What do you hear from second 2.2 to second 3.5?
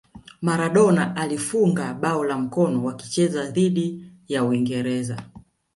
la mkono wakicheza